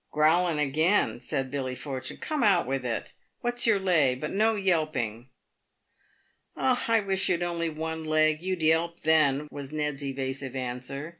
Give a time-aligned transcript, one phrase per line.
[0.14, 3.12] "G rowlin' again!" said Billy Fortune." Come, out with it?
[3.40, 4.14] What's your lay?
[4.14, 5.30] But no yelping.""
[6.56, 11.18] I wish you'd only one leg, you'd yelp then," was Ned's evasive answer.